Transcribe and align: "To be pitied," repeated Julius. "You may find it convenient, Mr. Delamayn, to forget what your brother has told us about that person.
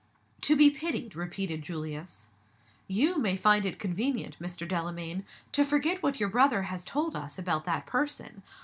"To 0.49 0.55
be 0.55 0.71
pitied," 0.71 1.15
repeated 1.15 1.61
Julius. 1.61 2.29
"You 2.87 3.19
may 3.19 3.35
find 3.35 3.67
it 3.67 3.77
convenient, 3.77 4.39
Mr. 4.39 4.67
Delamayn, 4.67 5.23
to 5.51 5.63
forget 5.63 6.01
what 6.01 6.19
your 6.19 6.29
brother 6.29 6.63
has 6.63 6.83
told 6.83 7.15
us 7.15 7.37
about 7.37 7.65
that 7.65 7.85
person. 7.85 8.41